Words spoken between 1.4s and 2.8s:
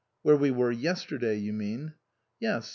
mean."" Yes.